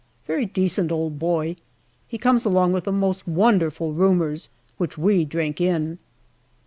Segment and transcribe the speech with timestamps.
[0.25, 1.57] Very decent old boy.
[2.07, 5.99] He comes along with the most wonderful rumours, which we drink in.